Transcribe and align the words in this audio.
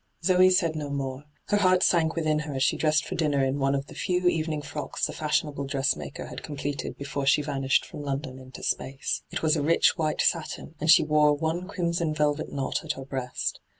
Zoe 0.23 0.49
said 0.49 0.75
no 0.75 0.89
more. 0.89 1.25
Her 1.49 1.57
heart 1.57 1.83
sank 1.83 2.15
within 2.15 2.39
her 2.39 2.55
as 2.55 2.63
she 2.63 2.75
dressed 2.75 3.05
for 3.05 3.13
dinner 3.13 3.45
in 3.45 3.59
one 3.59 3.75
of 3.75 3.85
the 3.85 3.93
few 3.93 4.27
evening 4.27 4.63
frocks 4.63 5.05
the 5.05 5.13
fashionable 5.13 5.65
dressmaker 5.67 6.25
had 6.25 6.41
completed 6.41 6.97
before 6.97 7.27
she 7.27 7.43
vanished 7.43 7.85
from 7.85 8.01
London 8.01 8.39
into 8.39 8.63
space. 8.63 9.21
It 9.29 9.43
was 9.43 9.55
a 9.55 9.61
rich 9.61 9.97
white 9.99 10.21
satin, 10.21 10.73
and 10.79 10.89
she 10.89 11.03
wore 11.03 11.35
one 11.35 11.67
crimson 11.67 12.15
velvet 12.15 12.51
knot 12.51 12.83
at 12.83 12.93
her 12.93 13.05
breast. 13.05 13.59